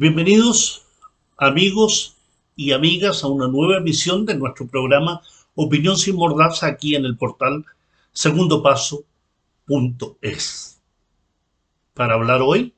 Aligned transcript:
Bienvenidos 0.00 0.86
amigos 1.36 2.14
y 2.54 2.70
amigas 2.70 3.24
a 3.24 3.26
una 3.26 3.48
nueva 3.48 3.78
emisión 3.78 4.26
de 4.26 4.36
nuestro 4.36 4.68
programa 4.68 5.22
Opinión 5.56 5.96
sin 5.96 6.14
mordaza 6.14 6.68
aquí 6.68 6.94
en 6.94 7.04
el 7.04 7.16
portal 7.16 7.64
segundopaso.es. 8.12 10.80
Para 11.94 12.14
hablar 12.14 12.42
hoy 12.42 12.74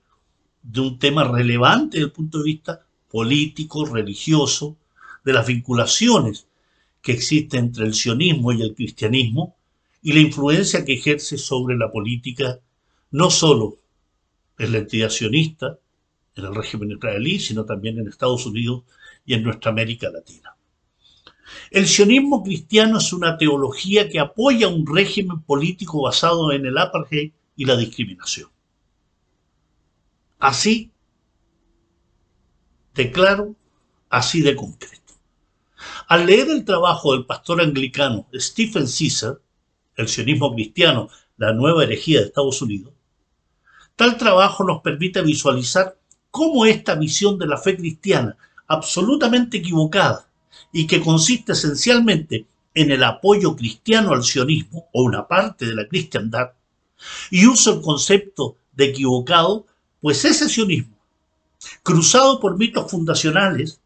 de 0.63 0.81
un 0.81 0.99
tema 0.99 1.25
relevante 1.25 1.99
desde 1.99 2.07
el 2.07 2.13
punto 2.13 2.39
de 2.39 2.45
vista 2.45 2.87
político, 3.11 3.85
religioso, 3.85 4.79
de 5.23 5.35
las 5.35 5.47
vinculaciones 5.47 6.47
que 7.03 7.13
existen 7.13 7.67
entre 7.67 7.85
el 7.85 7.93
sionismo 7.93 8.51
y 8.53 8.63
el 8.63 8.75
cristianismo 8.75 9.57
y 10.01 10.15
la 10.15 10.21
influencia 10.21 10.87
que 10.87 10.95
ejerce 10.95 11.37
sobre 11.37 11.77
la 11.77 11.93
política 11.93 12.61
no 13.11 13.29
solo 13.29 13.77
en 14.57 14.73
la 14.73 14.79
entidad 14.79 15.11
sionista, 15.11 15.77
en 16.37 16.45
el 16.45 16.55
régimen 16.55 16.91
israelí, 16.93 17.39
sino 17.39 17.65
también 17.65 17.99
en 17.99 18.09
Estados 18.09 18.47
Unidos 18.47 18.85
y 19.25 19.35
en 19.35 19.43
nuestra 19.43 19.71
América 19.71 20.11
Latina. 20.11 20.57
El 21.71 21.87
sionismo 21.87 22.43
cristiano 22.43 22.99
es 22.99 23.13
una 23.13 23.37
teología 23.37 24.09
que 24.09 24.21
apoya 24.21 24.69
un 24.69 24.87
régimen 24.87 25.43
político 25.43 26.03
basado 26.03 26.53
en 26.53 26.67
el 26.67 26.79
apartheid 26.79 27.33
y 27.57 27.65
la 27.65 27.77
discriminación. 27.77 28.51
Así 30.39 30.91
de 32.95 33.13
claro, 33.13 33.55
así 34.09 34.41
de 34.41 34.57
concreto. 34.57 35.15
Al 36.09 36.27
leer 36.27 36.51
el 36.51 36.65
trabajo 36.65 37.13
del 37.13 37.27
pastor 37.27 37.61
anglicano 37.61 38.27
Stephen 38.35 38.87
Caesar, 38.87 39.41
El 39.97 40.09
sionismo 40.09 40.55
cristiano, 40.55 41.09
la 41.37 41.53
nueva 41.53 41.85
herejía 41.85 42.21
de 42.21 42.27
Estados 42.27 42.63
Unidos, 42.63 42.95
tal 43.97 44.17
trabajo 44.17 44.65
nos 44.65 44.81
permite 44.81 45.21
visualizar 45.21 46.00
cómo 46.31 46.67
esta 46.67 46.95
visión 46.95 47.39
de 47.39 47.47
la 47.47 47.59
fe 47.59 47.77
cristiana, 47.77 48.37
absolutamente 48.67 49.59
equivocada 49.59 50.29
y 50.73 50.87
que 50.87 51.01
consiste 51.01 51.53
esencialmente 51.53 52.47
en 52.75 52.91
el 52.91 53.03
apoyo 53.03 53.57
cristiano 53.57 54.13
al 54.13 54.23
sionismo 54.23 54.89
o 54.93 55.03
una 55.03 55.27
parte 55.27 55.67
de 55.67 55.75
la 55.75 55.89
cristiandad, 55.89 56.53
y 57.31 57.47
usa 57.47 57.75
el 57.75 57.81
concepto 57.81 58.57
de 58.73 58.87
equivocado, 58.87 59.67
pues 60.01 60.25
ese 60.25 60.49
sionismo, 60.49 60.97
cruzado 61.83 62.41
por 62.41 62.57
mitos 62.57 62.91
fundacionales, 62.91 63.81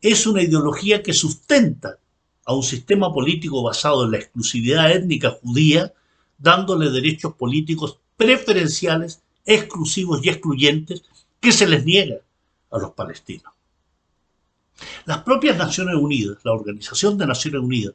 es 0.00 0.26
una 0.26 0.42
ideología 0.42 1.02
que 1.02 1.12
sustenta 1.12 1.98
a 2.44 2.54
un 2.54 2.62
sistema 2.62 3.12
político 3.12 3.62
basado 3.62 4.04
en 4.04 4.10
la 4.10 4.18
exclusividad 4.18 4.90
étnica 4.90 5.30
judía, 5.30 5.92
dándole 6.38 6.90
derechos 6.90 7.34
políticos 7.34 7.98
preferenciales, 8.16 9.22
exclusivos 9.46 10.20
y 10.22 10.28
excluyentes 10.28 11.02
que 11.44 11.52
se 11.52 11.68
les 11.68 11.84
niega 11.84 12.16
a 12.70 12.78
los 12.78 12.92
palestinos. 12.92 13.52
Las 15.04 15.18
propias 15.18 15.58
Naciones 15.58 15.94
Unidas, 15.94 16.38
la 16.42 16.52
Organización 16.52 17.18
de 17.18 17.26
Naciones 17.26 17.60
Unidas, 17.60 17.94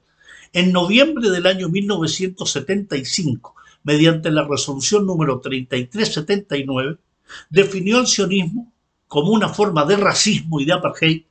en 0.54 0.72
noviembre 0.72 1.32
del 1.32 1.48
año 1.48 1.68
1975, 1.68 3.56
mediante 3.84 4.30
la 4.30 4.48
resolución 4.48 5.08
número 5.08 5.42
3379, 5.42 6.98
definió 7.50 8.00
el 8.00 8.06
sionismo 8.08 8.72
como 9.08 9.32
una 9.32 9.50
forma 9.50 9.84
de 9.84 9.98
racismo 9.98 10.60
y 10.60 10.66
de 10.66 10.74
apartheid 10.74 11.24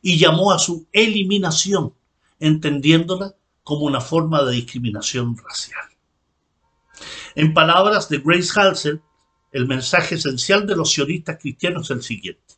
y 0.00 0.16
llamó 0.18 0.52
a 0.52 0.58
su 0.58 0.86
eliminación, 0.92 1.92
entendiéndola 2.40 3.34
como 3.62 3.82
una 3.82 4.00
forma 4.00 4.42
de 4.44 4.52
discriminación 4.52 5.36
racial. 5.36 5.84
En 7.34 7.52
palabras 7.52 8.08
de 8.08 8.18
Grace 8.24 8.58
Halsell, 8.58 9.02
el 9.52 9.66
mensaje 9.66 10.16
esencial 10.16 10.66
de 10.66 10.76
los 10.76 10.92
sionistas 10.92 11.38
cristianos 11.40 11.90
es 11.90 11.96
el 11.96 12.02
siguiente. 12.02 12.54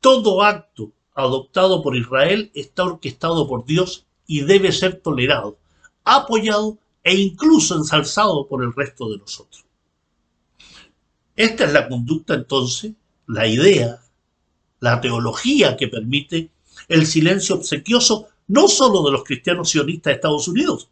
Todo 0.00 0.42
acto 0.42 0.92
adoptado 1.14 1.82
por 1.82 1.96
Israel 1.96 2.50
está 2.54 2.84
orquestado 2.84 3.48
por 3.48 3.64
Dios 3.64 4.06
y 4.26 4.42
debe 4.42 4.72
ser 4.72 5.00
tolerado, 5.00 5.58
apoyado 6.04 6.78
e 7.02 7.14
incluso 7.14 7.76
ensalzado 7.76 8.46
por 8.48 8.62
el 8.62 8.74
resto 8.74 9.08
de 9.10 9.18
nosotros. 9.18 9.64
Esta 11.36 11.64
es 11.64 11.72
la 11.72 11.88
conducta 11.88 12.34
entonces, 12.34 12.92
la 13.26 13.46
idea, 13.46 14.00
la 14.80 15.00
teología 15.00 15.76
que 15.76 15.88
permite 15.88 16.50
el 16.88 17.06
silencio 17.06 17.56
obsequioso 17.56 18.28
no 18.48 18.68
solo 18.68 19.02
de 19.02 19.12
los 19.12 19.24
cristianos 19.24 19.70
sionistas 19.70 20.10
de 20.10 20.14
Estados 20.14 20.48
Unidos, 20.48 20.88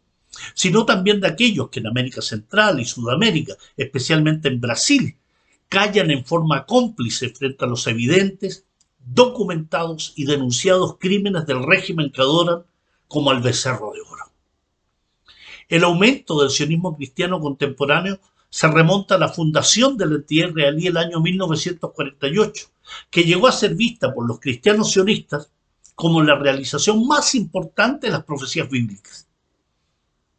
sino 0.53 0.85
también 0.85 1.21
de 1.21 1.27
aquellos 1.27 1.69
que 1.69 1.79
en 1.79 1.87
América 1.87 2.21
Central 2.21 2.79
y 2.79 2.85
Sudamérica, 2.85 3.55
especialmente 3.77 4.47
en 4.47 4.61
Brasil, 4.61 5.15
callan 5.69 6.11
en 6.11 6.25
forma 6.25 6.65
cómplice 6.65 7.29
frente 7.29 7.65
a 7.65 7.67
los 7.67 7.87
evidentes, 7.87 8.65
documentados 9.05 10.13
y 10.15 10.25
denunciados 10.25 10.97
crímenes 10.99 11.45
del 11.45 11.63
régimen 11.63 12.11
que 12.11 12.21
adoran 12.21 12.63
como 13.07 13.31
al 13.31 13.41
becerro 13.41 13.91
de 13.93 14.01
oro. 14.01 14.31
El 15.67 15.83
aumento 15.83 16.41
del 16.41 16.49
sionismo 16.49 16.95
cristiano 16.95 17.39
contemporáneo 17.39 18.19
se 18.49 18.67
remonta 18.67 19.15
a 19.15 19.17
la 19.17 19.29
fundación 19.29 19.97
de 19.97 20.05
la 20.05 20.15
entidad 20.15 20.49
israelí 20.49 20.87
el 20.87 20.97
año 20.97 21.19
1948, 21.19 22.67
que 23.09 23.23
llegó 23.23 23.47
a 23.47 23.51
ser 23.51 23.75
vista 23.75 24.13
por 24.13 24.27
los 24.27 24.39
cristianos 24.39 24.91
sionistas 24.91 25.49
como 25.95 26.21
la 26.21 26.35
realización 26.35 27.05
más 27.07 27.35
importante 27.35 28.07
de 28.07 28.13
las 28.13 28.23
profecías 28.23 28.69
bíblicas. 28.69 29.27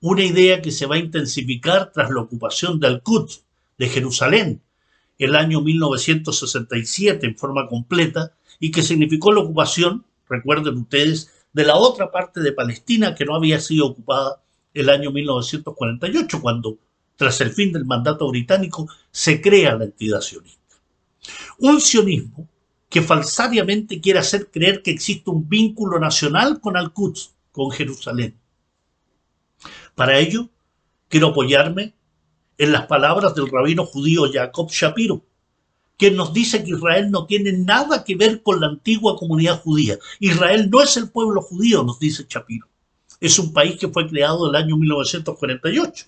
Una 0.08 0.22
idea 0.22 0.62
que 0.62 0.70
se 0.70 0.86
va 0.86 0.94
a 0.94 1.00
intensificar 1.00 1.90
tras 1.90 2.12
la 2.12 2.20
ocupación 2.20 2.78
de 2.78 2.86
Al-Quds, 2.86 3.42
de 3.76 3.88
Jerusalén, 3.88 4.62
el 5.18 5.34
año 5.34 5.60
1967 5.60 7.26
en 7.26 7.36
forma 7.36 7.66
completa 7.66 8.32
y 8.60 8.70
que 8.70 8.82
significó 8.82 9.32
la 9.32 9.40
ocupación, 9.40 10.04
recuerden 10.28 10.76
ustedes, 10.76 11.32
de 11.52 11.64
la 11.64 11.74
otra 11.74 12.12
parte 12.12 12.40
de 12.40 12.52
Palestina 12.52 13.16
que 13.16 13.24
no 13.24 13.34
había 13.34 13.58
sido 13.58 13.86
ocupada 13.86 14.40
el 14.74 14.90
año 14.90 15.10
1948, 15.10 16.40
cuando, 16.40 16.78
tras 17.16 17.40
el 17.40 17.50
fin 17.50 17.72
del 17.72 17.84
mandato 17.84 18.28
británico, 18.28 18.88
se 19.10 19.40
crea 19.40 19.74
la 19.74 19.86
entidad 19.86 20.20
sionista. 20.20 20.76
Un 21.58 21.80
sionismo 21.80 22.46
que 22.88 23.02
falsariamente 23.02 24.00
quiere 24.00 24.20
hacer 24.20 24.52
creer 24.52 24.82
que 24.82 24.92
existe 24.92 25.30
un 25.30 25.48
vínculo 25.48 25.98
nacional 25.98 26.60
con 26.60 26.76
Al-Quds, 26.76 27.34
con 27.50 27.72
Jerusalén. 27.72 28.36
Para 29.96 30.18
ello, 30.18 30.50
quiero 31.08 31.28
apoyarme 31.28 31.94
en 32.58 32.70
las 32.70 32.86
palabras 32.86 33.34
del 33.34 33.50
rabino 33.50 33.86
judío 33.86 34.30
Jacob 34.30 34.70
Shapiro, 34.70 35.22
quien 35.96 36.16
nos 36.16 36.34
dice 36.34 36.62
que 36.62 36.72
Israel 36.72 37.10
no 37.10 37.24
tiene 37.24 37.52
nada 37.54 38.04
que 38.04 38.14
ver 38.14 38.42
con 38.42 38.60
la 38.60 38.66
antigua 38.66 39.16
comunidad 39.16 39.62
judía. 39.62 39.98
Israel 40.20 40.68
no 40.70 40.82
es 40.82 40.98
el 40.98 41.08
pueblo 41.08 41.40
judío, 41.40 41.82
nos 41.82 41.98
dice 41.98 42.26
Shapiro. 42.28 42.68
Es 43.20 43.38
un 43.38 43.54
país 43.54 43.78
que 43.80 43.88
fue 43.88 44.06
creado 44.06 44.46
en 44.46 44.54
el 44.54 44.62
año 44.62 44.76
1948. 44.76 46.04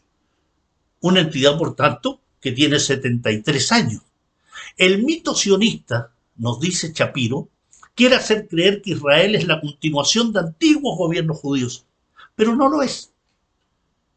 Una 1.01 1.21
entidad, 1.21 1.57
por 1.57 1.75
tanto, 1.75 2.21
que 2.43 2.53
tiene 2.53 2.79
73 2.79 3.73
años. 3.73 4.03
El 4.77 5.03
mito 5.03 5.35
sionista, 5.35 6.13
nos 6.37 6.61
dice 6.61 6.93
Shapiro, 6.95 7.49
quiere 7.95 8.17
hacer 8.17 8.49
creer 8.49 8.83
que 8.83 8.91
Israel 8.91 9.35
es 9.35 9.47
la 9.47 9.63
continuación 9.63 10.31
de 10.35 10.41
antiguos 10.41 10.99
gobiernos 10.99 11.39
judíos, 11.39 11.87
pero 12.37 12.55
no 12.55 12.69
lo 12.69 12.83
es. 12.83 13.13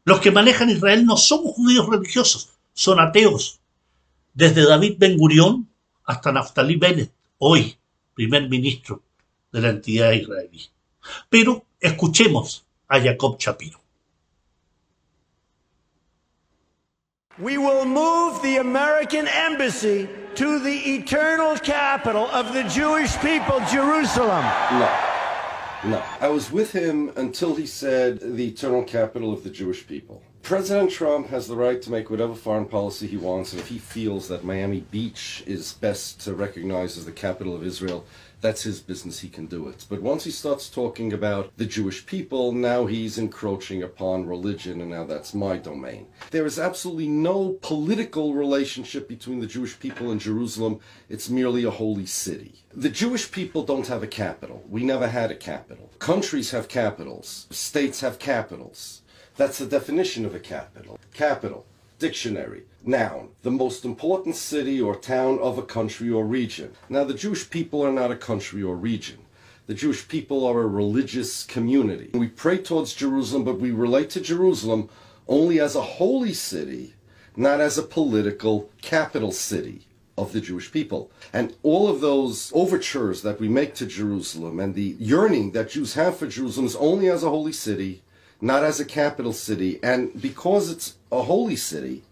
Los 0.03 0.19
que 0.19 0.31
manejan 0.31 0.69
Israel 0.69 1.05
no 1.05 1.17
son 1.17 1.43
judíos 1.43 1.87
religiosos, 1.87 2.49
son 2.73 2.99
ateos. 2.99 3.59
Desde 4.33 4.65
David 4.65 4.95
Ben 4.97 5.17
Gurión 5.17 5.69
hasta 6.05 6.31
Naftali 6.31 6.75
Bennett, 6.75 7.11
hoy 7.37 7.77
primer 8.13 8.49
ministro 8.49 9.01
de 9.51 9.61
la 9.61 9.69
entidad 9.69 10.11
israelí. 10.11 10.69
Pero 11.29 11.65
escuchemos 11.79 12.65
a 12.87 12.99
Jacob 12.99 13.37
Shapiro. 13.39 13.79
We 17.37 17.57
will 17.57 17.85
move 17.85 18.41
the 18.43 18.57
American 18.57 19.27
embassy 19.27 20.07
to 20.35 20.59
the 20.59 20.95
eternal 20.95 21.57
capital 21.57 22.27
of 22.27 22.53
the 22.53 22.63
Jewish 22.65 23.17
people, 23.17 23.59
Jerusalem. 23.71 24.45
No. 24.77 25.10
No. 25.83 26.03
I 26.19 26.29
was 26.29 26.51
with 26.51 26.73
him 26.73 27.11
until 27.15 27.55
he 27.55 27.65
said 27.65 28.19
the 28.19 28.47
eternal 28.47 28.83
capital 28.83 29.33
of 29.33 29.43
the 29.43 29.49
Jewish 29.49 29.87
people. 29.87 30.21
President 30.43 30.91
Trump 30.91 31.27
has 31.27 31.47
the 31.47 31.55
right 31.55 31.81
to 31.81 31.91
make 31.91 32.09
whatever 32.09 32.35
foreign 32.35 32.65
policy 32.65 33.07
he 33.07 33.17
wants, 33.17 33.51
and 33.51 33.61
if 33.61 33.67
he 33.67 33.79
feels 33.79 34.27
that 34.27 34.43
Miami 34.43 34.81
Beach 34.81 35.43
is 35.47 35.73
best 35.73 36.19
to 36.21 36.35
recognize 36.35 36.97
as 36.97 37.05
the 37.05 37.11
capital 37.11 37.55
of 37.55 37.65
Israel, 37.65 38.05
that's 38.41 38.63
his 38.63 38.79
business, 38.79 39.19
he 39.19 39.29
can 39.29 39.45
do 39.45 39.67
it. 39.69 39.85
But 39.87 40.01
once 40.01 40.23
he 40.23 40.31
starts 40.31 40.69
talking 40.69 41.13
about 41.13 41.55
the 41.57 41.65
Jewish 41.65 42.05
people, 42.05 42.51
now 42.51 42.87
he's 42.87 43.17
encroaching 43.17 43.83
upon 43.83 44.25
religion, 44.25 44.81
and 44.81 44.89
now 44.89 45.05
that's 45.05 45.33
my 45.33 45.57
domain. 45.57 46.07
There 46.31 46.45
is 46.45 46.59
absolutely 46.59 47.07
no 47.07 47.57
political 47.61 48.33
relationship 48.33 49.07
between 49.07 49.39
the 49.39 49.47
Jewish 49.47 49.79
people 49.79 50.11
and 50.11 50.19
Jerusalem, 50.19 50.79
it's 51.07 51.29
merely 51.29 51.63
a 51.63 51.71
holy 51.71 52.05
city. 52.05 52.63
The 52.73 52.89
Jewish 52.89 53.31
people 53.31 53.63
don't 53.63 53.87
have 53.87 54.03
a 54.03 54.07
capital. 54.07 54.63
We 54.67 54.83
never 54.83 55.07
had 55.07 55.31
a 55.31 55.35
capital. 55.35 55.91
Countries 55.99 56.51
have 56.51 56.67
capitals, 56.67 57.47
states 57.51 58.01
have 58.01 58.17
capitals. 58.17 59.01
That's 59.37 59.59
the 59.59 59.65
definition 59.65 60.25
of 60.25 60.35
a 60.35 60.39
capital. 60.39 60.99
Capital 61.13 61.65
Dictionary. 62.01 62.63
Noun, 62.83 63.29
the 63.43 63.51
most 63.51 63.85
important 63.85 64.35
city 64.35 64.81
or 64.81 64.95
town 64.95 65.37
of 65.37 65.59
a 65.59 65.61
country 65.61 66.09
or 66.09 66.25
region. 66.25 66.73
Now, 66.89 67.03
the 67.03 67.13
Jewish 67.13 67.47
people 67.47 67.83
are 67.83 67.91
not 67.91 68.09
a 68.09 68.15
country 68.15 68.63
or 68.63 68.75
region. 68.75 69.19
The 69.67 69.75
Jewish 69.75 70.07
people 70.07 70.43
are 70.47 70.61
a 70.61 70.67
religious 70.67 71.43
community. 71.43 72.09
We 72.15 72.27
pray 72.27 72.57
towards 72.57 72.95
Jerusalem, 72.95 73.43
but 73.43 73.59
we 73.59 73.69
relate 73.69 74.09
to 74.11 74.19
Jerusalem 74.19 74.89
only 75.27 75.59
as 75.59 75.75
a 75.75 75.81
holy 75.81 76.33
city, 76.33 76.95
not 77.35 77.61
as 77.61 77.77
a 77.77 77.83
political 77.83 78.71
capital 78.81 79.31
city 79.31 79.85
of 80.17 80.33
the 80.33 80.41
Jewish 80.41 80.71
people. 80.71 81.11
And 81.31 81.55
all 81.61 81.87
of 81.87 82.01
those 82.01 82.51
overtures 82.55 83.21
that 83.21 83.39
we 83.39 83.47
make 83.47 83.75
to 83.75 83.85
Jerusalem 83.85 84.59
and 84.59 84.73
the 84.73 84.95
yearning 84.99 85.51
that 85.51 85.69
Jews 85.69 85.93
have 85.93 86.17
for 86.17 86.25
Jerusalem 86.25 86.65
is 86.65 86.75
only 86.77 87.09
as 87.09 87.23
a 87.23 87.29
holy 87.29 87.53
city, 87.53 88.01
not 88.41 88.63
as 88.63 88.79
a 88.79 88.85
capital 88.85 89.33
city. 89.33 89.79
And 89.83 90.19
because 90.19 90.69
it's 90.69 90.95
a 91.11 91.23
holy 91.23 91.55
city, 91.55 92.03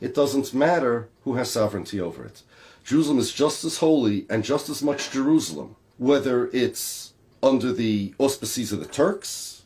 it 0.00 0.14
doesn't 0.14 0.54
matter 0.54 1.08
who 1.24 1.34
has 1.34 1.50
sovereignty 1.50 2.00
over 2.00 2.24
it. 2.24 2.42
Jerusalem 2.84 3.18
is 3.18 3.32
just 3.32 3.64
as 3.64 3.78
holy 3.78 4.26
and 4.30 4.44
just 4.44 4.68
as 4.68 4.82
much 4.82 5.10
Jerusalem, 5.10 5.76
whether 5.96 6.48
it's 6.52 7.12
under 7.42 7.72
the 7.72 8.14
auspices 8.18 8.72
of 8.72 8.80
the 8.80 8.86
Turks 8.86 9.62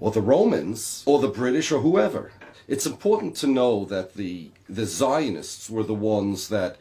or 0.00 0.10
the 0.10 0.20
Romans 0.20 1.02
or 1.06 1.20
the 1.20 1.28
British 1.28 1.72
or 1.72 1.80
whoever. 1.80 2.32
It's 2.66 2.86
important 2.86 3.36
to 3.36 3.46
know 3.46 3.84
that 3.86 4.14
the, 4.14 4.50
the 4.68 4.84
Zionists 4.84 5.70
were 5.70 5.82
the 5.82 5.94
ones 5.94 6.48
that 6.48 6.76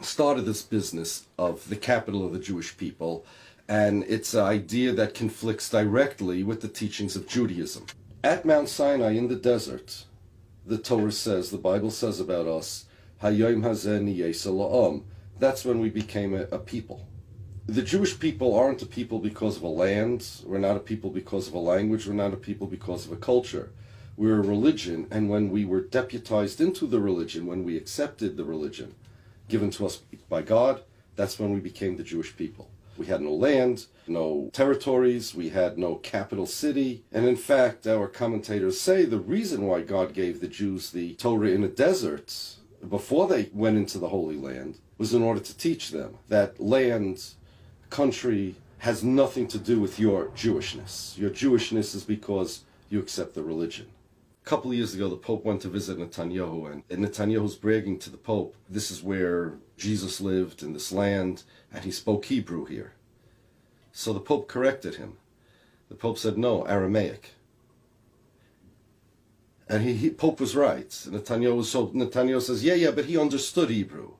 started 0.00 0.42
this 0.42 0.62
business 0.62 1.26
of 1.38 1.68
the 1.68 1.76
capital 1.76 2.24
of 2.24 2.32
the 2.32 2.38
Jewish 2.38 2.76
people, 2.76 3.24
and 3.68 4.04
it's 4.04 4.34
an 4.34 4.44
idea 4.44 4.92
that 4.92 5.14
conflicts 5.14 5.70
directly 5.70 6.42
with 6.42 6.60
the 6.60 6.68
teachings 6.68 7.16
of 7.16 7.28
Judaism. 7.28 7.86
At 8.24 8.44
Mount 8.44 8.68
Sinai 8.68 9.12
in 9.12 9.28
the 9.28 9.36
desert, 9.36 10.04
the 10.66 10.78
Torah 10.78 11.12
says, 11.12 11.50
the 11.50 11.58
Bible 11.58 11.90
says 11.90 12.20
about 12.20 12.46
us, 12.46 12.86
Hayom 13.22 15.02
That's 15.38 15.64
when 15.64 15.80
we 15.80 15.90
became 15.90 16.34
a, 16.34 16.42
a 16.44 16.58
people. 16.58 17.06
The 17.66 17.82
Jewish 17.82 18.18
people 18.18 18.56
aren't 18.56 18.82
a 18.82 18.86
people 18.86 19.20
because 19.20 19.56
of 19.56 19.62
a 19.62 19.68
land. 19.68 20.28
We're 20.44 20.58
not 20.58 20.76
a 20.76 20.80
people 20.80 21.10
because 21.10 21.46
of 21.46 21.54
a 21.54 21.58
language. 21.58 22.06
We're 22.06 22.14
not 22.14 22.34
a 22.34 22.36
people 22.36 22.66
because 22.66 23.06
of 23.06 23.12
a 23.12 23.16
culture. 23.16 23.70
We're 24.16 24.40
a 24.40 24.46
religion, 24.46 25.06
and 25.10 25.30
when 25.30 25.50
we 25.50 25.64
were 25.64 25.80
deputized 25.80 26.60
into 26.60 26.86
the 26.86 27.00
religion, 27.00 27.46
when 27.46 27.64
we 27.64 27.76
accepted 27.76 28.36
the 28.36 28.44
religion 28.44 28.94
given 29.48 29.70
to 29.70 29.86
us 29.86 29.98
by 30.28 30.42
God, 30.42 30.82
that's 31.16 31.38
when 31.38 31.52
we 31.52 31.60
became 31.60 31.96
the 31.96 32.02
Jewish 32.02 32.36
people. 32.36 32.68
We 33.02 33.08
had 33.08 33.20
no 33.20 33.34
land, 33.34 33.86
no 34.06 34.48
territories, 34.52 35.34
we 35.34 35.48
had 35.48 35.76
no 35.76 35.96
capital 35.96 36.46
city. 36.46 37.02
And 37.10 37.26
in 37.26 37.34
fact, 37.34 37.84
our 37.84 38.06
commentators 38.06 38.80
say 38.80 39.04
the 39.04 39.18
reason 39.18 39.66
why 39.66 39.80
God 39.80 40.14
gave 40.14 40.40
the 40.40 40.46
Jews 40.46 40.92
the 40.92 41.14
Torah 41.14 41.48
in 41.48 41.64
a 41.64 41.68
desert 41.68 42.58
before 42.88 43.26
they 43.26 43.50
went 43.52 43.76
into 43.76 43.98
the 43.98 44.10
Holy 44.10 44.36
Land 44.36 44.78
was 44.98 45.12
in 45.12 45.20
order 45.20 45.40
to 45.40 45.58
teach 45.58 45.90
them 45.90 46.18
that 46.28 46.60
land, 46.60 47.34
country, 47.90 48.54
has 48.78 49.02
nothing 49.02 49.48
to 49.48 49.58
do 49.58 49.80
with 49.80 49.98
your 49.98 50.26
Jewishness. 50.26 51.18
Your 51.18 51.30
Jewishness 51.30 51.96
is 51.96 52.04
because 52.04 52.62
you 52.88 53.00
accept 53.00 53.34
the 53.34 53.42
religion. 53.42 53.88
A 54.44 54.48
couple 54.48 54.70
of 54.72 54.76
years 54.76 54.94
ago, 54.94 55.08
the 55.08 55.16
Pope 55.16 55.44
went 55.44 55.62
to 55.62 55.68
visit 55.68 55.98
Netanyahu, 55.98 56.70
and, 56.70 56.82
and 56.90 57.04
Netanyahu's 57.04 57.54
bragging 57.54 57.98
to 58.00 58.10
the 58.10 58.16
Pope, 58.16 58.56
this 58.68 58.90
is 58.90 59.02
where 59.02 59.54
Jesus 59.76 60.20
lived 60.20 60.62
in 60.62 60.72
this 60.72 60.90
land, 60.90 61.44
and 61.72 61.84
he 61.84 61.92
spoke 61.92 62.24
Hebrew 62.24 62.64
here. 62.64 62.94
So 63.92 64.12
the 64.12 64.20
Pope 64.20 64.48
corrected 64.48 64.96
him. 64.96 65.16
The 65.88 65.94
Pope 65.94 66.18
said, 66.18 66.38
no, 66.38 66.64
Aramaic. 66.64 67.34
And 69.68 69.84
he, 69.84 69.94
he 69.94 70.10
Pope 70.10 70.40
was 70.40 70.56
right. 70.56 70.88
Netanyahu, 70.88 71.64
so 71.64 71.88
Netanyahu 71.88 72.42
says, 72.42 72.64
yeah, 72.64 72.74
yeah, 72.74 72.90
but 72.90 73.04
he 73.04 73.16
understood 73.16 73.70
Hebrew. 73.70 74.12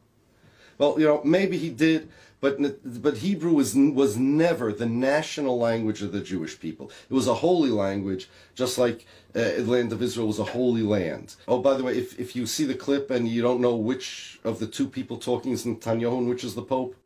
Well, 0.78 1.00
you 1.00 1.06
know, 1.06 1.20
maybe 1.24 1.58
he 1.58 1.70
did, 1.70 2.08
but 2.42 2.58
but 3.00 3.18
Hebrew 3.18 3.52
was 3.52 3.74
was 3.74 4.18
never 4.18 4.72
the 4.72 4.84
national 4.84 5.58
language 5.58 6.02
of 6.02 6.10
the 6.10 6.20
Jewish 6.20 6.58
people. 6.58 6.90
It 7.08 7.14
was 7.14 7.28
a 7.28 7.34
holy 7.34 7.70
language, 7.70 8.28
just 8.56 8.76
like 8.78 9.06
uh, 9.34 9.42
the 9.58 9.64
land 9.64 9.92
of 9.92 10.02
Israel 10.02 10.26
was 10.26 10.40
a 10.40 10.52
holy 10.58 10.82
land. 10.82 11.36
Oh, 11.46 11.60
by 11.60 11.74
the 11.74 11.84
way, 11.84 11.96
if 11.96 12.18
if 12.18 12.34
you 12.34 12.44
see 12.46 12.64
the 12.64 12.74
clip 12.74 13.10
and 13.12 13.28
you 13.28 13.42
don't 13.42 13.60
know 13.60 13.76
which 13.76 14.40
of 14.42 14.58
the 14.58 14.66
two 14.66 14.88
people 14.88 15.16
talking 15.18 15.52
is 15.52 15.64
Netanyahu 15.64 16.18
and 16.18 16.28
which 16.28 16.42
is 16.42 16.56
the 16.56 16.62
Pope, 16.62 16.96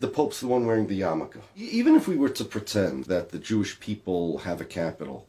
the 0.00 0.08
Pope's 0.08 0.40
the 0.40 0.48
one 0.48 0.66
wearing 0.66 0.88
the 0.88 1.00
yarmulke. 1.00 1.40
Even 1.54 1.94
if 1.94 2.08
we 2.08 2.16
were 2.16 2.34
to 2.40 2.44
pretend 2.44 3.04
that 3.04 3.28
the 3.30 3.38
Jewish 3.38 3.78
people 3.78 4.38
have 4.38 4.60
a 4.60 4.72
capital, 4.82 5.28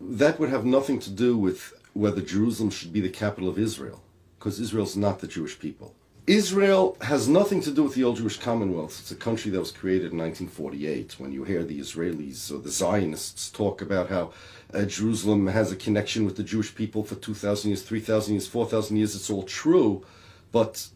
that 0.00 0.40
would 0.40 0.50
have 0.50 0.64
nothing 0.64 0.98
to 0.98 1.10
do 1.10 1.38
with 1.38 1.74
whether 1.94 2.20
Jerusalem 2.20 2.70
should 2.70 2.92
be 2.92 3.00
the 3.00 3.18
capital 3.24 3.48
of 3.48 3.56
Israel, 3.56 4.02
because 4.36 4.58
Israel's 4.58 4.96
not 4.96 5.20
the 5.20 5.28
Jewish 5.28 5.60
people. 5.60 5.94
Israel 6.28 6.94
has 7.00 7.26
nothing 7.26 7.62
to 7.62 7.70
do 7.70 7.84
with 7.84 7.94
the 7.94 8.04
old 8.04 8.18
Jewish 8.18 8.36
Commonwealth. 8.36 9.00
It's 9.00 9.10
a 9.10 9.16
country 9.16 9.50
that 9.50 9.58
was 9.58 9.72
created 9.72 10.12
in 10.12 10.18
1948. 10.18 11.18
When 11.18 11.32
you 11.32 11.42
hear 11.44 11.64
the 11.64 11.80
Israelis 11.80 12.52
or 12.52 12.58
the 12.58 12.70
Zionists 12.70 13.48
talk 13.48 13.80
about 13.80 14.10
how 14.10 14.32
uh, 14.74 14.82
Jerusalem 14.82 15.46
has 15.46 15.72
a 15.72 15.76
connection 15.76 16.26
with 16.26 16.36
the 16.36 16.42
Jewish 16.42 16.74
people 16.74 17.02
for 17.02 17.14
2,000 17.14 17.70
years, 17.70 17.82
3,000 17.82 18.34
years, 18.34 18.46
4,000 18.46 18.98
years, 18.98 19.14
it's 19.14 19.30
all 19.30 19.42
true. 19.42 20.04
But 20.52 20.88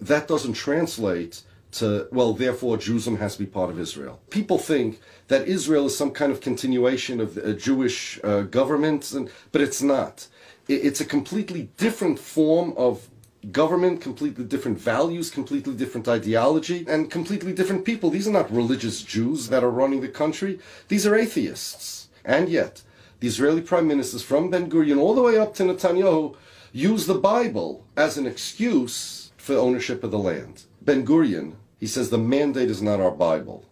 that 0.00 0.26
doesn't 0.26 0.54
translate 0.54 1.42
to, 1.72 2.08
well, 2.10 2.32
therefore 2.32 2.78
Jerusalem 2.78 3.18
has 3.18 3.34
to 3.34 3.40
be 3.40 3.50
part 3.50 3.68
of 3.68 3.78
Israel. 3.78 4.22
People 4.30 4.56
think 4.56 5.00
that 5.28 5.46
Israel 5.46 5.84
is 5.84 5.98
some 5.98 6.12
kind 6.12 6.32
of 6.32 6.40
continuation 6.40 7.20
of 7.20 7.36
a 7.36 7.52
Jewish 7.52 8.18
uh, 8.24 8.40
government, 8.42 9.12
and, 9.12 9.30
but 9.52 9.60
it's 9.60 9.82
not. 9.82 10.28
It's 10.66 11.02
a 11.02 11.04
completely 11.04 11.68
different 11.76 12.18
form 12.18 12.72
of 12.78 13.10
government, 13.50 14.00
completely 14.00 14.44
different 14.44 14.78
values, 14.78 15.30
completely 15.30 15.74
different 15.74 16.06
ideology, 16.06 16.84
and 16.88 17.10
completely 17.10 17.52
different 17.52 17.84
people. 17.84 18.10
These 18.10 18.28
are 18.28 18.32
not 18.32 18.52
religious 18.52 19.02
Jews 19.02 19.48
that 19.48 19.64
are 19.64 19.70
running 19.70 20.00
the 20.00 20.08
country. 20.08 20.60
These 20.88 21.06
are 21.06 21.16
atheists. 21.16 22.08
And 22.24 22.48
yet, 22.48 22.82
the 23.18 23.26
Israeli 23.26 23.60
prime 23.60 23.88
ministers 23.88 24.22
from 24.22 24.50
Ben 24.50 24.70
Gurion 24.70 25.00
all 25.00 25.14
the 25.14 25.22
way 25.22 25.38
up 25.38 25.54
to 25.54 25.64
Netanyahu 25.64 26.36
use 26.72 27.06
the 27.06 27.14
Bible 27.14 27.84
as 27.96 28.16
an 28.16 28.26
excuse 28.26 29.32
for 29.36 29.56
ownership 29.56 30.04
of 30.04 30.12
the 30.12 30.18
land. 30.18 30.64
Ben 30.80 31.04
Gurion, 31.04 31.54
he 31.78 31.86
says 31.86 32.10
the 32.10 32.18
mandate 32.18 32.70
is 32.70 32.80
not 32.80 33.00
our 33.00 33.10
Bible, 33.10 33.64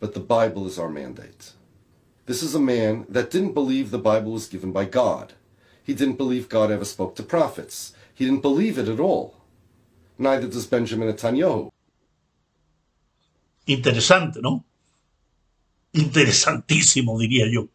but 0.00 0.14
the 0.14 0.20
Bible 0.20 0.66
is 0.66 0.78
our 0.78 0.88
mandate. 0.88 1.52
This 2.26 2.42
is 2.42 2.54
a 2.54 2.60
man 2.60 3.06
that 3.08 3.30
didn't 3.30 3.54
believe 3.54 3.90
the 3.90 3.98
Bible 3.98 4.32
was 4.32 4.46
given 4.46 4.72
by 4.72 4.84
God. 4.84 5.32
He 5.82 5.94
didn't 5.94 6.18
believe 6.18 6.48
God 6.48 6.70
ever 6.70 6.84
spoke 6.84 7.16
to 7.16 7.22
prophets. 7.22 7.92
He 8.20 8.26
didn't 8.26 8.42
believe 8.42 8.76
it 8.76 8.86
at 8.86 9.00
all. 9.00 9.34
Neither 10.18 10.46
does 10.46 10.66
Benjamin 10.66 11.08
Netanyahu. 11.08 11.70
Interesante, 13.64 14.42
¿no? 14.42 14.62
Interesantísimo, 15.94 17.18
diría 17.18 17.46
yo. 17.50 17.68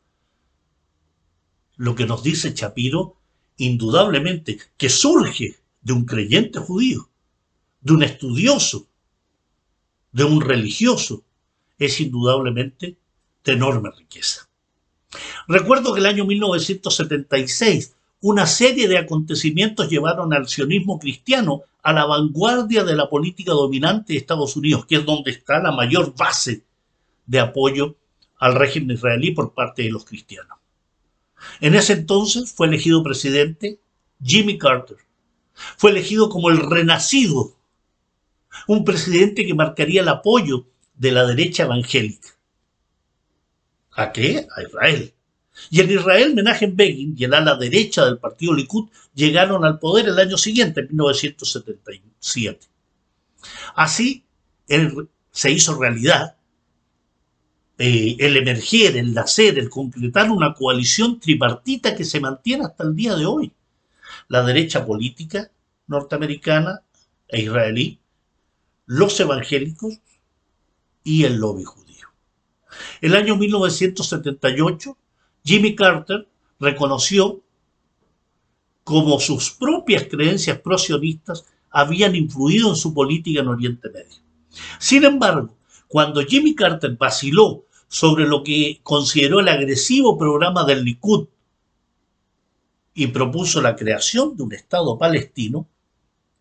Lo 1.78 1.96
que 1.96 2.06
nos 2.06 2.22
dice 2.22 2.54
Chapiro, 2.54 3.18
indudablemente, 3.58 4.60
que 4.78 4.88
surge 4.88 5.58
de 5.82 5.94
un 5.94 6.06
creyente 6.06 6.60
judío, 6.60 7.10
de 7.82 7.94
un 7.94 8.04
estudioso, 8.04 8.86
de 10.12 10.26
un 10.26 10.42
religioso, 10.42 11.24
es 11.80 12.00
indudablemente 12.00 12.98
de 13.44 13.52
enorme 13.52 13.90
riqueza. 13.98 14.48
Recuerdo 15.48 15.96
que 15.96 16.02
el 16.02 16.06
año 16.06 16.24
1976 16.24 17.96
una 18.22 18.48
serie 18.48 18.88
de 18.88 18.98
acontecimientos 18.98 19.90
llevaron 19.90 20.34
al 20.34 20.48
sionismo 20.48 21.00
cristiano 21.00 21.64
a 21.84 21.94
la 21.94 22.06
vanguardia 22.06 22.84
de 22.84 22.96
la 22.96 23.10
política 23.10 23.52
dominante 23.52 24.14
de 24.14 24.20
Estados 24.20 24.56
Unidos, 24.56 24.86
que 24.86 24.96
es 24.96 25.06
donde 25.06 25.32
está 25.32 25.60
la 25.60 25.72
mayor 25.72 26.16
base 26.16 26.64
de 27.28 27.40
apoyo 27.40 27.96
al 28.40 28.56
régimen 28.56 28.96
israelí 28.96 29.32
por 29.32 29.54
parte 29.54 29.84
de 29.84 29.92
los 29.92 30.06
cristianos. 30.06 30.58
En 31.62 31.76
ese 31.76 31.94
entonces 31.94 32.52
fue 32.52 32.68
elegido 32.68 33.04
presidente 33.04 33.80
Jimmy 34.24 34.58
Carter. 34.58 34.98
Fue 35.78 35.92
elegido 35.92 36.30
como 36.30 36.50
el 36.50 36.58
renacido, 36.58 37.56
un 38.68 38.84
presidente 38.84 39.46
que 39.46 39.54
marcaría 39.54 40.02
el 40.02 40.10
apoyo 40.10 40.66
de 40.96 41.12
la 41.12 41.26
derecha 41.26 41.64
evangélica. 41.64 42.30
¿A 43.92 44.12
qué? 44.12 44.48
A 44.56 44.62
Israel. 44.64 45.14
Y 45.70 45.82
en 45.82 45.92
Israel, 45.92 46.36
Menachem 46.36 46.76
Begin 46.76 47.16
y 47.18 47.24
el 47.24 47.34
ala 47.34 47.56
derecha 47.56 48.06
del 48.06 48.18
partido 48.18 48.54
Likud 48.54 48.90
llegaron 49.14 49.64
al 49.66 49.80
poder 49.80 50.08
el 50.08 50.20
año 50.20 50.38
siguiente, 50.38 50.82
en 50.82 50.88
1977. 50.88 52.68
Así 53.76 54.24
se 55.32 55.52
hizo 55.52 55.80
realidad 55.80 56.36
eh, 57.78 58.16
el 58.20 58.38
emerger, 58.38 58.96
el 58.98 59.14
nacer, 59.14 59.60
el 59.60 59.70
completar 59.70 60.30
una 60.32 60.54
coalición 60.54 61.20
tripartita 61.20 61.96
que 61.96 62.06
se 62.06 62.20
mantiene 62.20 62.66
hasta 62.66 62.84
el 62.84 62.96
día 62.96 63.16
de 63.16 63.26
hoy. 63.26 63.52
La 64.28 64.44
derecha 64.44 64.86
política 64.86 65.52
norteamericana 65.88 66.82
e 67.28 67.42
israelí, 67.42 68.00
los 68.86 69.20
evangélicos 69.20 70.00
y 71.04 71.26
el 71.26 71.38
lobby 71.38 71.64
judío. 71.64 72.08
El 73.02 73.16
año 73.16 73.36
1978 73.36 74.98
Jimmy 75.46 75.76
Carter 75.76 76.28
reconoció 76.60 77.42
como 78.84 79.20
sus 79.20 79.52
propias 79.52 80.06
creencias 80.10 80.60
prosionistas 80.60 81.46
habían 81.70 82.16
influido 82.16 82.70
en 82.70 82.76
su 82.76 82.94
política 82.94 83.42
en 83.42 83.50
Oriente 83.50 83.90
Medio. 83.90 84.18
Sin 84.80 85.04
embargo, 85.04 85.56
cuando 85.88 86.22
Jimmy 86.22 86.56
Carter 86.56 86.96
vaciló 86.98 87.66
sobre 87.88 88.26
lo 88.26 88.44
que 88.44 88.80
consideró 88.82 89.40
el 89.40 89.50
agresivo 89.50 90.18
programa 90.18 90.66
del 90.66 90.84
Likud 90.84 91.28
y 92.94 93.08
propuso 93.08 93.62
la 93.62 93.76
creación 93.76 94.36
de 94.36 94.44
un 94.44 94.54
Estado 94.54 94.98
palestino, 94.98 95.68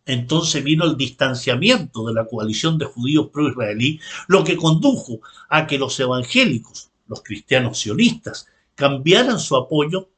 entonces 0.06 0.62
vino 0.62 0.84
el 0.84 0.96
distanciamiento 0.96 2.06
de 2.06 2.14
la 2.14 2.26
coalición 2.26 2.78
de 2.78 2.86
judíos 2.86 3.28
pro-israelí, 3.32 4.00
lo 4.28 4.44
que 4.44 4.56
condujo 4.56 5.20
a 5.48 5.66
que 5.66 5.78
los 5.78 5.98
evangélicos, 5.98 6.90
los 7.06 7.22
cristianos 7.22 7.78
sionistas, 7.78 8.46
cambiaran 8.74 9.38
su 9.38 9.56
apoyo 9.56 10.08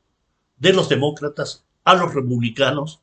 de 0.58 0.72
los 0.72 0.88
demócratas 0.88 1.64
a 1.84 1.94
los 1.94 2.14
republicanos 2.14 3.00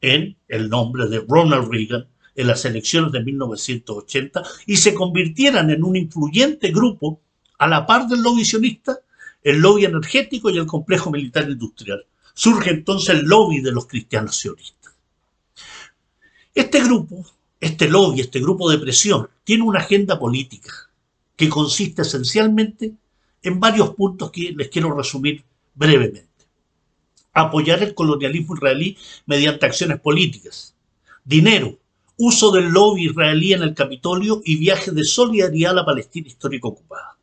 en 0.00 0.36
el 0.48 0.68
nombre 0.68 1.06
de 1.08 1.24
Ronald 1.26 1.70
Reagan 1.70 2.06
en 2.34 2.46
las 2.46 2.64
elecciones 2.64 3.12
de 3.12 3.22
1980 3.22 4.42
y 4.66 4.76
se 4.76 4.94
convirtieran 4.94 5.70
en 5.70 5.82
un 5.82 5.96
influyente 5.96 6.70
grupo 6.70 7.20
a 7.58 7.66
la 7.66 7.86
par 7.86 8.06
del 8.06 8.22
lobby 8.22 8.44
sionista, 8.44 9.00
el 9.42 9.58
lobby 9.58 9.86
energético 9.86 10.50
y 10.50 10.58
el 10.58 10.66
complejo 10.66 11.10
militar 11.10 11.48
industrial. 11.48 12.04
Surge 12.34 12.70
entonces 12.70 13.16
el 13.16 13.26
lobby 13.26 13.60
de 13.60 13.72
los 13.72 13.86
cristianos 13.86 14.36
sionistas. 14.36 14.94
Este 16.54 16.82
grupo, 16.82 17.24
este 17.60 17.88
lobby, 17.88 18.20
este 18.20 18.40
grupo 18.40 18.70
de 18.70 18.78
presión, 18.78 19.28
tiene 19.44 19.64
una 19.64 19.80
agenda 19.80 20.18
política 20.18 20.72
que 21.36 21.48
consiste 21.48 22.02
esencialmente 22.02 22.94
en 23.46 23.60
varios 23.60 23.90
puntos 23.94 24.32
que 24.32 24.52
les 24.56 24.68
quiero 24.68 24.92
resumir 24.92 25.44
brevemente. 25.74 26.26
Apoyar 27.32 27.80
el 27.82 27.94
colonialismo 27.94 28.56
israelí 28.56 28.98
mediante 29.24 29.66
acciones 29.66 30.00
políticas. 30.00 30.74
Dinero, 31.24 31.78
uso 32.16 32.50
del 32.50 32.70
lobby 32.70 33.06
israelí 33.06 33.52
en 33.52 33.62
el 33.62 33.74
Capitolio 33.74 34.42
y 34.44 34.56
viaje 34.56 34.90
de 34.90 35.04
solidaridad 35.04 35.72
a 35.72 35.74
la 35.76 35.84
Palestina 35.84 36.26
histórica 36.26 36.66
ocupada. 36.66 37.16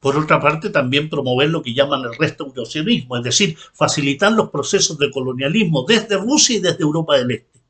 Por 0.00 0.18
otra 0.18 0.38
parte, 0.38 0.68
también 0.68 1.08
promover 1.08 1.48
lo 1.48 1.62
que 1.62 1.72
llaman 1.72 2.02
el 2.02 2.18
restauracionismo, 2.18 3.16
es 3.16 3.24
decir, 3.24 3.56
facilitar 3.72 4.32
los 4.32 4.50
procesos 4.50 4.98
de 4.98 5.10
colonialismo 5.10 5.86
desde 5.88 6.18
Rusia 6.18 6.56
y 6.56 6.60
desde 6.60 6.82
Europa 6.82 7.16
del 7.16 7.30
Este, 7.30 7.60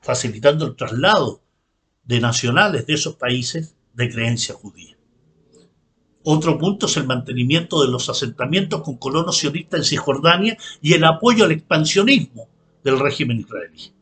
facilitando 0.00 0.66
el 0.66 0.74
traslado 0.74 1.42
de 2.02 2.18
nacionales 2.18 2.86
de 2.86 2.94
esos 2.94 3.16
países 3.16 3.74
de 3.92 4.10
creencia 4.10 4.54
judía. 4.54 4.96
Otro 6.22 6.58
punto 6.58 6.86
es 6.86 6.96
el 6.96 7.06
mantenimiento 7.06 7.82
de 7.82 7.90
los 7.90 8.08
asentamientos 8.08 8.82
con 8.82 8.98
colonos 8.98 9.38
sionistas 9.38 9.80
en 9.80 9.84
Cisjordania 9.84 10.58
y 10.82 10.92
el 10.92 11.04
apoyo 11.04 11.44
al 11.44 11.52
expansionismo 11.52 12.48
del 12.84 12.98
régimen 12.98 13.40
israelí. 13.40 13.92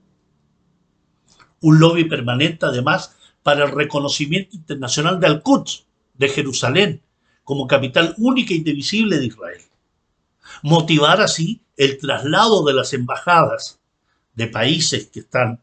Un 1.60 1.78
lobby 1.78 2.04
permanente, 2.04 2.66
además, 2.66 3.16
para 3.42 3.64
el 3.64 3.72
reconocimiento 3.72 4.56
internacional 4.56 5.20
de 5.20 5.26
Al-Quds, 5.26 5.86
de 6.14 6.28
Jerusalén, 6.28 7.02
como 7.44 7.66
capital 7.66 8.14
única 8.18 8.52
y 8.52 8.58
indivisible 8.58 9.18
de 9.18 9.26
Israel. 9.26 9.62
Motivar 10.62 11.20
así 11.20 11.62
el 11.76 11.98
traslado 11.98 12.64
de 12.64 12.74
las 12.74 12.92
embajadas 12.92 13.78
de 14.34 14.48
países 14.48 15.06
que 15.06 15.20
están 15.20 15.60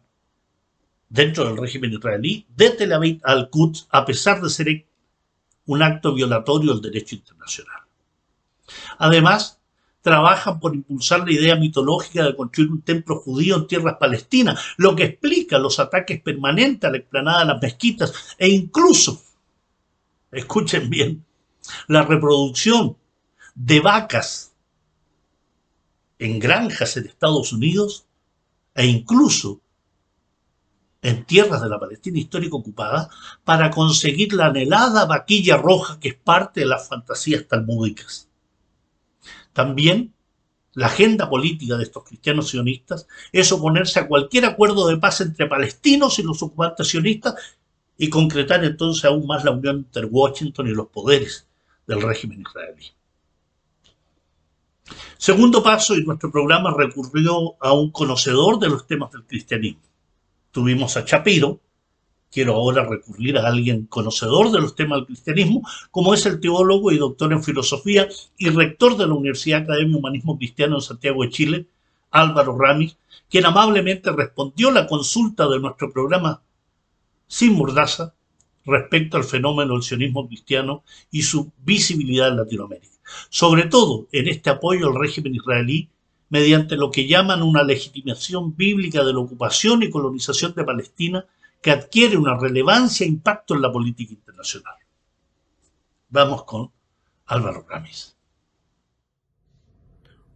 dentro 1.10 1.46
del 1.46 1.58
régimen 1.58 1.94
israelí 1.94 2.46
de 2.56 2.72
Tel 2.72 2.94
Aviv 2.94 3.20
al 3.24 3.50
Quds, 3.50 3.88
a 3.90 4.06
pesar 4.06 4.42
de 4.42 4.50
ser 4.50 4.86
un 5.68 5.82
acto 5.82 6.14
violatorio 6.14 6.74
del 6.74 6.82
derecho 6.82 7.16
internacional. 7.16 7.82
Además, 8.98 9.60
trabajan 10.02 10.60
por 10.60 10.76
impulsar 10.76 11.22
la 11.22 11.32
idea 11.32 11.56
mitológica 11.56 12.24
de 12.24 12.36
construir 12.36 12.70
un 12.72 12.82
templo 12.84 13.20
judío 13.22 13.56
en 13.56 13.68
tierras 13.68 13.96
palestinas, 14.00 14.60
lo 14.78 14.96
que 14.96 15.04
explica 15.06 15.58
los 15.58 15.80
ataques 15.80 16.22
permanentes 16.22 16.88
a 16.88 16.92
la 16.92 16.98
explanada 16.98 17.40
de 17.40 17.46
las 17.46 17.62
mezquitas 17.62 18.14
e 18.38 18.48
incluso, 18.48 19.24
escuchen 20.32 20.90
bien, 20.92 21.26
la 21.88 22.04
reproducción 22.04 22.96
de 23.56 23.80
vacas 23.80 24.54
en 26.20 26.38
granjas 26.40 26.98
en 26.98 27.08
Estados 27.08 27.52
Unidos 27.52 28.06
e 28.76 28.86
incluso 28.86 29.62
en 31.06 31.24
tierras 31.24 31.62
de 31.62 31.70
la 31.70 31.80
Palestina 31.80 32.18
histórica 32.18 32.56
ocupada 32.56 33.10
para 33.44 33.70
conseguir 33.70 34.34
la 34.34 34.48
anhelada 34.48 35.06
vaquilla 35.06 35.56
roja 35.56 36.00
que 36.00 36.10
es 36.10 36.16
parte 36.16 36.62
de 36.62 36.66
las 36.66 36.90
fantasías 36.90 37.48
talmúdicas. 37.48 38.28
También 39.54 40.16
la 40.74 40.88
agenda 40.88 41.30
política 41.30 41.78
de 41.78 41.84
estos 41.84 42.06
cristianos 42.06 42.50
sionistas 42.50 43.08
es 43.32 43.52
oponerse 43.52 44.00
a 44.00 44.08
cualquier 44.08 44.46
acuerdo 44.46 44.88
de 44.88 44.98
paz 44.98 45.22
entre 45.22 45.46
palestinos 45.46 46.18
y 46.18 46.24
los 46.24 46.42
ocupantes 46.42 46.88
sionistas 46.88 47.36
y 48.00 48.10
concretar 48.10 48.66
entonces 48.66 49.06
aún 49.06 49.28
más 49.28 49.44
la 49.44 49.52
unión 49.52 49.78
entre 49.78 50.06
Washington 50.06 50.68
y 50.68 50.72
los 50.72 50.88
poderes 50.88 51.48
del 51.86 52.02
régimen 52.02 52.42
israelí. 52.42 52.88
Segundo 55.20 55.62
paso, 55.62 55.96
y 55.96 56.04
nuestro 56.04 56.32
programa 56.32 56.74
recurrió 56.76 57.64
a 57.64 57.74
un 57.74 57.92
conocedor 57.92 58.58
de 58.58 58.70
los 58.70 58.88
temas 58.88 59.12
del 59.12 59.24
cristianismo 59.24 59.86
tuvimos 60.56 60.96
a 60.96 61.04
Chapiro, 61.04 61.60
quiero 62.32 62.54
ahora 62.54 62.86
recurrir 62.86 63.38
a 63.38 63.46
alguien 63.46 63.88
conocedor 63.88 64.54
de 64.54 64.62
los 64.62 64.74
temas 64.74 65.00
del 65.00 65.08
cristianismo, 65.08 65.68
como 65.92 66.14
es 66.14 66.26
el 66.26 66.40
teólogo 66.40 66.94
y 66.94 66.98
doctor 66.98 67.34
en 67.34 67.44
filosofía 67.44 68.08
y 68.38 68.50
rector 68.50 68.96
de 68.96 69.06
la 69.06 69.16
Universidad 69.16 69.64
Academia 69.64 69.98
Humanismo 69.98 70.38
Cristiano 70.38 70.76
en 70.76 70.82
Santiago 70.82 71.24
de 71.24 71.30
Chile, 71.30 71.66
Álvaro 72.10 72.58
Ramis, 72.58 72.96
quien 73.30 73.46
amablemente 73.46 74.14
respondió 74.14 74.72
la 74.72 74.88
consulta 74.88 75.46
de 75.50 75.60
nuestro 75.60 75.92
programa 75.92 76.42
sin 77.28 77.54
mordaza 77.54 78.14
respecto 78.66 79.18
al 79.18 79.26
fenómeno 79.26 79.74
del 79.74 79.84
sionismo 79.84 80.26
cristiano 80.26 80.86
y 81.12 81.24
su 81.24 81.52
visibilidad 81.66 82.30
en 82.30 82.38
Latinoamérica. 82.38 82.96
Sobre 83.28 83.66
todo 83.66 84.08
en 84.14 84.30
este 84.30 84.52
apoyo 84.52 84.88
al 84.88 84.98
régimen 84.98 85.36
israelí 85.36 85.90
mediante 86.30 86.76
lo 86.76 86.92
que 86.92 87.08
llaman 87.08 87.44
una 87.44 87.64
legitimación 87.64 88.56
bíblica 88.56 89.04
de 89.04 89.14
la 89.14 89.20
ocupación 89.20 89.84
y 89.84 89.90
colonización 89.90 90.54
de 90.56 90.64
Palestina 90.64 91.26
que 91.62 91.72
adquiere 91.72 92.18
una 92.18 92.38
relevancia 92.38 93.06
e 93.06 93.10
impacto 93.10 93.56
en 93.56 93.62
la 93.62 93.72
política 93.72 94.14
internacional. 94.14 94.76
Vamos 96.10 96.44
con 96.44 96.72
Álvaro 97.26 97.66
Ramis. 97.68 98.16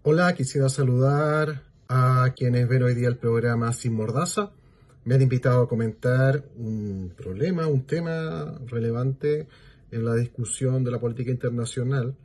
Hola, 0.01 0.34
quisiera 0.34 0.69
saludar 0.69 1.63
a 1.88 2.34
quienes 2.36 2.67
ven 2.67 2.84
hoy 2.84 2.96
día 2.96 3.08
el 3.08 3.17
programa 3.17 3.74
Sin 3.74 3.93
Mordaza. 3.93 4.51
Me 5.05 5.15
han 5.15 5.22
invitado 5.22 5.63
a 5.63 5.67
comentar 5.67 6.46
un 6.55 7.13
problema, 7.15 7.67
un 7.67 7.86
tema 7.86 8.60
relevante 8.67 9.48
en 9.91 10.05
la 10.05 10.15
discusión 10.15 10.84
de 10.84 10.91
la 10.91 11.00
política 11.00 11.31
internacional, 11.31 12.15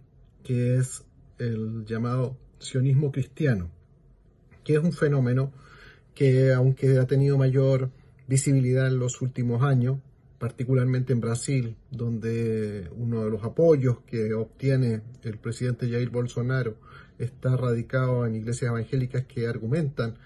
que 0.42 0.76
es 0.76 1.04
el 1.38 1.84
llamado 1.84 2.36
sionismo 2.58 3.12
cristiano, 3.12 3.70
que 4.64 4.74
es 4.74 4.78
un 4.78 4.92
fenómeno 4.92 5.52
que 6.14 6.52
aunque 6.52 6.98
ha 6.98 7.06
tenido 7.06 7.36
mayor 7.38 7.90
visibilidad 8.26 8.86
en 8.86 8.98
los 8.98 9.20
últimos 9.20 9.62
años, 9.62 9.98
particularmente 10.38 11.12
en 11.12 11.20
Brasil, 11.20 11.76
donde 11.90 12.90
uno 12.96 13.24
de 13.24 13.30
los 13.30 13.44
apoyos 13.44 13.98
que 14.06 14.34
obtiene 14.34 15.02
el 15.22 15.38
presidente 15.38 15.88
Jair 15.88 16.10
Bolsonaro 16.10 16.76
está 17.18 17.56
radicado 17.56 18.26
en 18.26 18.34
iglesias 18.34 18.70
evangélicas 18.70 19.24
que 19.24 19.46
argumentan 19.46 20.16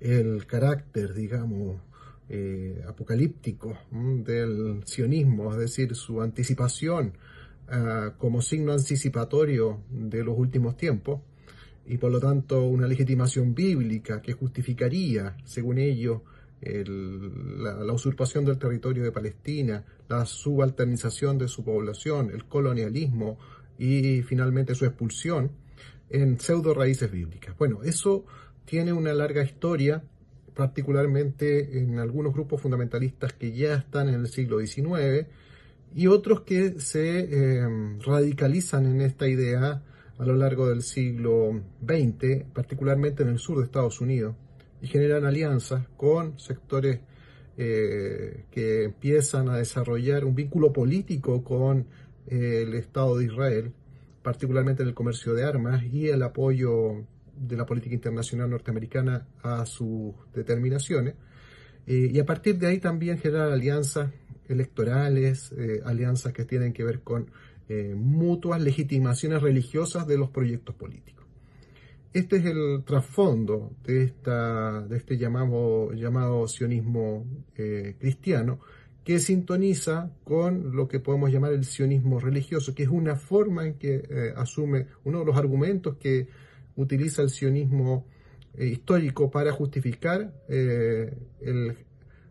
el 0.00 0.46
carácter, 0.46 1.14
digamos, 1.14 1.80
eh, 2.28 2.82
apocalíptico 2.88 3.78
del 3.90 4.82
sionismo, 4.84 5.52
es 5.52 5.58
decir, 5.58 5.94
su 5.94 6.20
anticipación 6.22 7.12
ah, 7.68 8.14
como 8.18 8.42
signo 8.42 8.72
anticipatorio 8.72 9.80
de 9.90 10.24
los 10.24 10.36
últimos 10.36 10.76
tiempos, 10.76 11.20
y 11.88 11.98
por 11.98 12.10
lo 12.10 12.20
tanto 12.20 12.64
una 12.64 12.86
legitimación 12.86 13.54
bíblica 13.54 14.20
que 14.20 14.32
justificaría, 14.32 15.36
según 15.44 15.78
ellos, 15.78 16.22
la, 16.60 17.92
usurpación 17.92 18.44
del 18.44 18.58
territorio 18.58 19.04
de 19.04 19.12
Palestina, 19.12 19.84
la 20.08 20.24
subalternización 20.24 21.38
de 21.38 21.48
su 21.48 21.64
población, 21.64 22.30
el 22.32 22.44
colonialismo 22.46 23.38
y 23.78 24.22
finalmente 24.22 24.74
su 24.74 24.84
expulsión 24.84 25.50
en 26.08 26.40
pseudo 26.40 26.74
raíces 26.74 27.10
bíblicas. 27.10 27.56
Bueno, 27.58 27.82
eso 27.82 28.24
tiene 28.64 28.92
una 28.92 29.12
larga 29.12 29.42
historia, 29.42 30.02
particularmente 30.54 31.78
en 31.78 31.98
algunos 31.98 32.32
grupos 32.32 32.62
fundamentalistas 32.62 33.34
que 33.34 33.52
ya 33.52 33.74
están 33.74 34.08
en 34.08 34.14
el 34.14 34.28
siglo 34.28 34.58
XIX 34.58 35.26
y 35.94 36.06
otros 36.06 36.40
que 36.40 36.80
se 36.80 37.20
eh, 37.20 37.68
radicalizan 38.04 38.86
en 38.86 39.02
esta 39.02 39.28
idea 39.28 39.82
a 40.18 40.24
lo 40.24 40.34
largo 40.34 40.68
del 40.68 40.82
siglo 40.82 41.60
XX, 41.86 42.44
particularmente 42.54 43.22
en 43.22 43.30
el 43.30 43.38
sur 43.38 43.58
de 43.58 43.64
Estados 43.64 44.00
Unidos, 44.00 44.34
y 44.80 44.86
generan 44.86 45.24
alianzas 45.24 45.86
con 45.96 46.38
sectores 46.38 47.00
eh, 47.58 48.44
que 48.50 48.84
empiezan 48.84 49.48
a 49.48 49.56
desarrollar 49.56 50.24
un 50.24 50.34
vínculo 50.34 50.72
político 50.72 51.42
con 51.42 51.86
eh, 52.26 52.64
el 52.66 52.74
Estado 52.74 53.16
de 53.16 53.24
Israel, 53.24 53.72
particularmente 54.22 54.82
en 54.82 54.90
el 54.90 54.94
comercio 54.94 55.34
de 55.34 55.44
armas 55.44 55.82
y 55.84 56.08
el 56.08 56.22
apoyo 56.22 57.06
de 57.34 57.56
la 57.56 57.64
política 57.64 57.94
internacional 57.94 58.50
norteamericana 58.50 59.26
a 59.42 59.64
sus 59.64 60.14
determinaciones. 60.34 61.14
Eh, 61.86 62.10
y 62.12 62.18
a 62.18 62.26
partir 62.26 62.58
de 62.58 62.66
ahí 62.66 62.78
también 62.78 63.18
generar 63.18 63.50
alianzas 63.50 64.10
electorales, 64.48 65.52
alianzas 65.84 66.32
que 66.32 66.44
tienen 66.44 66.72
que 66.72 66.84
ver 66.84 67.00
con 67.00 67.30
eh, 67.68 67.94
mutuas 67.96 68.60
legitimaciones 68.60 69.42
religiosas 69.42 70.06
de 70.06 70.18
los 70.18 70.30
proyectos 70.30 70.74
políticos. 70.74 71.24
Este 72.12 72.36
es 72.36 72.46
el 72.46 72.82
trasfondo 72.84 73.72
de, 73.84 74.04
esta, 74.04 74.80
de 74.82 74.96
este 74.96 75.18
llamado, 75.18 75.92
llamado 75.92 76.48
sionismo 76.48 77.26
cristiano, 77.98 78.58
que 79.06 79.20
sintoniza 79.20 80.10
con 80.24 80.74
lo 80.74 80.88
que 80.88 80.98
podemos 80.98 81.30
llamar 81.30 81.52
el 81.52 81.64
sionismo 81.64 82.18
religioso, 82.18 82.74
que 82.74 82.82
es 82.82 82.88
una 82.88 83.14
forma 83.14 83.64
en 83.64 83.74
que 83.74 84.02
eh, 84.10 84.32
asume 84.34 84.88
uno 85.04 85.20
de 85.20 85.26
los 85.26 85.36
argumentos 85.36 85.96
que 85.96 86.26
utiliza 86.74 87.22
el 87.22 87.30
sionismo 87.30 88.04
eh, 88.58 88.66
histórico 88.66 89.30
para 89.30 89.52
justificar 89.52 90.34
eh, 90.48 91.16
el, 91.40 91.76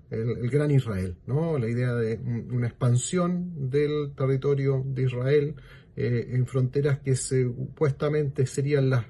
gran 0.10 0.72
Israel, 0.72 1.16
¿no? 1.26 1.58
la 1.58 1.68
idea 1.68 1.94
de 1.94 2.18
una 2.18 2.68
expansión 2.68 3.70
del 3.70 4.14
territorio 4.16 4.84
de 4.86 5.04
Israel 5.04 5.56
en 5.96 6.46
fronteras 6.46 7.00
que 7.00 7.16
supuestamente 7.16 8.46
serían 8.46 8.90
las 8.90 9.06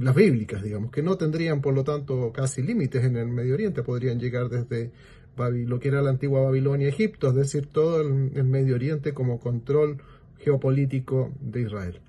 las 0.00 0.14
bíblicas, 0.14 0.62
digamos, 0.62 0.90
que 0.90 1.02
no 1.02 1.16
tendrían 1.16 1.60
por 1.60 1.74
lo 1.74 1.84
tanto 1.84 2.32
casi 2.32 2.62
límites 2.62 3.04
en 3.04 3.16
el 3.16 3.28
Medio 3.28 3.54
Oriente, 3.54 3.82
podrían 3.82 4.18
llegar 4.18 4.48
desde 4.48 4.92
lo 5.36 5.78
que 5.78 5.88
era 5.88 6.02
la 6.02 6.10
antigua 6.10 6.42
Babilonia, 6.42 6.88
Egipto, 6.88 7.28
es 7.28 7.34
decir, 7.34 7.66
todo 7.66 8.00
el, 8.00 8.44
Medio 8.44 8.74
Oriente 8.74 9.14
como 9.14 9.38
control 9.38 10.02
geopolítico 10.38 11.32
de 11.40 11.62
Israel. 11.62 12.00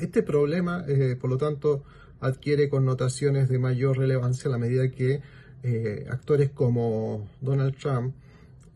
Este 0.00 0.22
problema, 0.22 0.84
eh, 0.86 1.16
por 1.20 1.30
lo 1.30 1.36
tanto, 1.36 1.84
adquiere 2.20 2.68
connotaciones 2.68 3.48
de 3.48 3.58
mayor 3.58 3.98
relevancia 3.98 4.48
a 4.48 4.52
la 4.52 4.58
medida 4.58 4.88
que 4.90 5.20
eh, 5.64 6.06
actores 6.08 6.50
como 6.50 7.28
Donald 7.40 7.76
Trump 7.76 8.14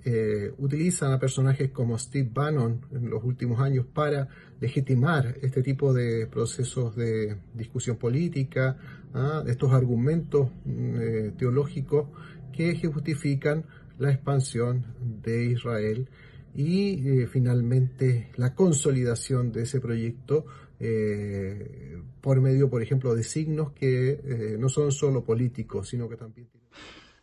eh, 0.05 0.53
utilizan 0.59 1.13
a 1.13 1.19
personajes 1.19 1.71
como 1.71 1.99
Steve 1.99 2.31
Bannon 2.33 2.81
en 2.91 3.11
los 3.11 3.23
últimos 3.23 3.61
años 3.61 3.87
para 3.93 4.29
legitimar 4.61 5.37
este 5.43 5.63
tipo 5.63 5.93
de 5.93 6.27
procesos 6.27 6.97
de 6.97 7.37
discusión 7.55 7.97
política, 7.97 8.77
¿ah? 9.15 9.45
estos 9.47 9.73
argumentos 9.73 10.51
mm, 10.65 11.37
teológicos 11.37 12.09
que 12.53 12.75
justifican 12.89 13.65
la 13.99 14.11
expansión 14.11 14.85
de 15.23 15.45
Israel 15.45 16.09
y 16.55 17.09
eh, 17.09 17.27
finalmente 17.29 18.31
la 18.37 18.55
consolidación 18.55 19.53
de 19.53 19.63
ese 19.63 19.81
proyecto 19.81 20.47
eh, 20.81 22.01
por 22.21 22.41
medio, 22.41 22.69
por 22.71 22.83
ejemplo, 22.83 23.15
de 23.15 23.23
signos 23.23 23.73
que 23.73 24.11
eh, 24.11 24.57
no 24.59 24.69
son 24.69 24.93
solo 24.93 25.25
políticos, 25.25 25.89
sino 25.89 26.09
que 26.09 26.17
también... 26.17 26.49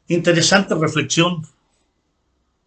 Interesante 0.08 0.76
reflexión 0.76 1.48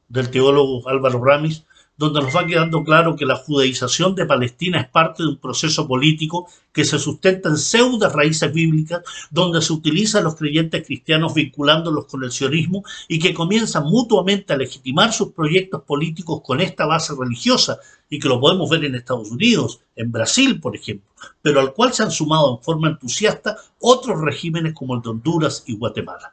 del 0.09 0.31
teólogo 0.31 0.89
Álvaro 0.89 1.23
Ramis 1.23 1.65
donde 1.99 2.23
nos 2.23 2.35
va 2.35 2.47
quedando 2.47 2.85
claro 2.85 3.17
que 3.17 3.27
la 3.27 3.35
judaización 3.35 4.15
de 4.15 4.25
Palestina 4.25 4.81
es 4.81 4.89
parte 4.89 5.25
de 5.25 5.31
un 5.31 5.37
proceso 5.37 5.87
político 5.89 6.49
que 6.73 6.85
se 6.85 6.97
sustenta 6.97 7.49
en 7.49 7.57
pseudas 7.57 8.13
raíces 8.13 8.53
bíblicas, 8.53 9.03
donde 9.31 9.61
se 9.61 9.73
utiliza 9.73 10.21
a 10.21 10.23
los 10.23 10.37
creyentes 10.37 10.87
cristianos 10.87 11.35
vinculándolos 11.35 12.07
con 12.07 12.23
el 12.23 12.31
sionismo 12.31 12.85
y 13.09 13.19
que 13.19 13.35
comienzan 13.35 13.85
mutuamente 13.87 14.53
a 14.53 14.57
legitimar 14.57 15.13
sus 15.13 15.33
proyectos 15.33 15.83
políticos 15.83 16.41
con 16.45 16.61
esta 16.61 16.87
base 16.87 17.15
religiosa, 17.19 17.81
y 18.09 18.21
que 18.21 18.29
lo 18.29 18.41
podemos 18.41 18.71
ver 18.71 18.85
en 18.85 18.95
Estados 18.95 19.31
Unidos, 19.31 19.81
en 19.97 20.11
Brasil, 20.11 20.61
por 20.61 20.77
ejemplo, 20.77 21.11
pero 21.43 21.61
al 21.61 21.75
cual 21.75 21.93
se 21.93 22.05
han 22.05 22.13
sumado 22.13 22.57
en 22.57 22.63
forma 22.63 22.89
entusiasta 22.89 23.57
otros 23.81 24.21
regímenes 24.21 24.73
como 24.73 24.95
el 24.95 25.03
de 25.03 25.11
Honduras 25.11 25.65
y 25.67 25.77
Guatemala. 25.77 26.33